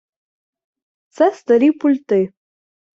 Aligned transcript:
Це 1.09 1.31
старі 1.31 1.71
пульти. 1.71 2.31